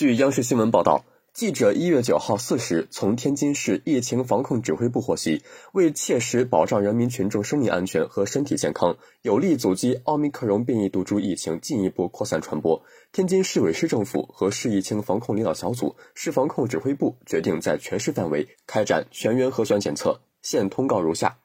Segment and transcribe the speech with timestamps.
[0.00, 1.04] 据央视新闻报道。
[1.34, 5.42] 记者一月九号四时从天津市疫情防控指挥部获悉，
[5.74, 12.82] 为切实保障人民群众生命安全和身体健康，有力阻击奥密克戎变异毒株疫情进一步扩散传播，
[13.12, 20.18] 天津市委市政府和市疫情防控领导小组、市防控指挥部决定在全市范围开展全员核酸检测。
[20.40, 21.36] 现通告如下：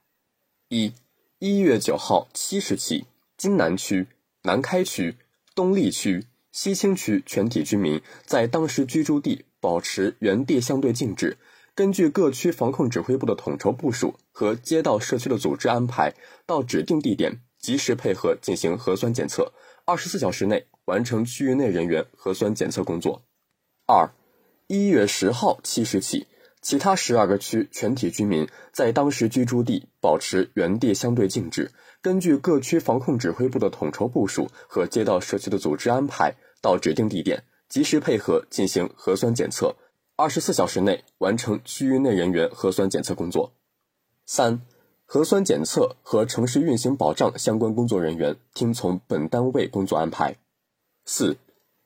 [0.70, 0.94] 一、
[1.40, 4.08] 一月九号七时起，津南区、
[4.44, 5.14] 南开区、
[5.54, 6.26] 东丽区、
[6.56, 9.44] 西青区全体居民在当时居住地。
[9.60, 11.40] 保持原地相对静止，
[11.74, 16.14] 根据各区防控指挥部的统筹部署和街道社区的组织安排，
[16.46, 19.52] 到指定地点及时配合进行核酸检测，
[19.84, 23.24] 二十四小时内完成区域内人员核酸检测工作。
[23.88, 24.08] 二，
[24.68, 26.28] 一月十号七时起，
[26.66, 37.44] 其他十二个区全体居民在当时居住地保持原地相对静止，根据各区防控指挥部的统筹部署和街道社区的组织安排，到指定地点。
[37.70, 39.76] 及时配合进行核酸检测，
[40.16, 43.54] 二十四小时内完成区域内人员核酸检测工作。
[44.26, 44.60] 三、
[45.06, 50.36] 核酸检测和城市运行保障相关工作人员听从本单位工作安排。
[51.06, 51.38] 四、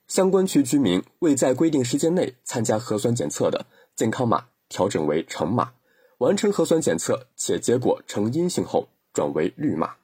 [0.08, 5.74] 相关区居民未在规定时间内参加核酸检测的，健康码调整为橙码；
[6.20, 9.96] 完成核酸检测且结果呈阴性后，转为绿码。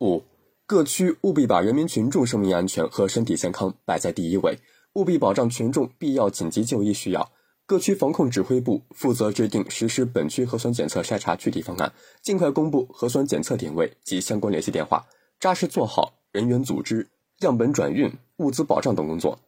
[0.00, 0.22] 五、
[0.66, 4.58] 各区务必把人民群众生命安全和身体健康摆在第一位。
[4.94, 7.30] 务必保障群众必要紧急就医需要，
[7.64, 15.06] 各区防控指挥部负责制定实施本区核酸检测筛查具体方案，尽快公布核酸检测点位及相关联系电话，
[15.38, 17.06] 扎实做好人员组织、
[17.38, 19.38] 样本转运、物资保障等工作。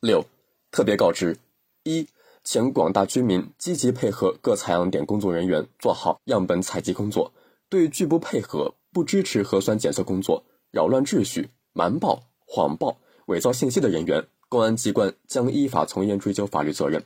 [0.00, 0.24] 六、
[0.70, 1.36] 特别告知：
[1.82, 2.06] 一，
[2.44, 7.32] 请广大居民积极配合各采样点工作人员做好样本采集工作，
[7.70, 14.26] 对拒不配合、不支持核酸检测工作、扰乱秩序、瞒报、谎报、伪造信息的人员。
[14.50, 17.02] 公安机关将依法从严追究法律责任。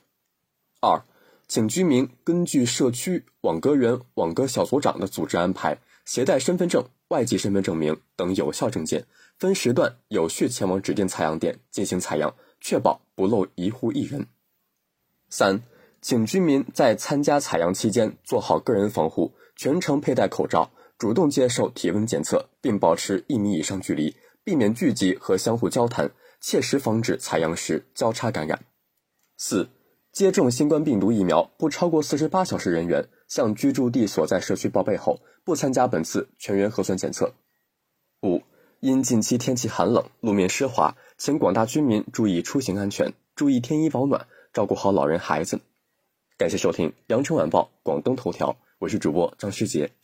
[0.80, 1.02] 二，
[1.46, 9.06] 请居民根据社区网格员、网格小组长的组织安排，携带身份证、外籍身份证明等有效证件，
[9.38, 14.26] 分时段有序前往指定采样点进行采样，确保不漏一户一人。
[15.30, 15.62] 三，
[16.00, 26.10] 请居民在参加采样期间做好个人防护，全程佩戴口罩，主动接受体温检测，并保持一米以上距离，避免聚集和相互交谈。
[26.40, 28.56] 切实防止采样时交叉感染。
[29.36, 29.68] 四、
[30.12, 37.34] 接种新冠病毒疫苗不超过四十八小时人员，向居住地所在社区报备后，不参加本次全员核酸检测。
[38.22, 38.40] 五、
[38.78, 45.60] 因近期天气寒冷，路面湿滑，请广大居民注意出行安全，注意添衣保暖，照顾好老人孩子。
[46.36, 49.97] 感谢收听《羊城晚报·广东头条》，我是主播张世杰。